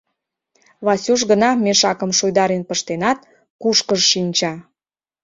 [0.85, 3.19] Васюш гына мешакым шуйдарен пыштенат,
[3.61, 4.53] кушкыж шинча.